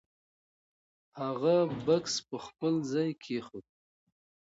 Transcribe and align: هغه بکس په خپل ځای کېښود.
هغه 1.21 1.55
بکس 1.85 2.13
په 2.29 2.37
خپل 2.45 2.73
ځای 2.91 3.09
کېښود. 3.23 3.65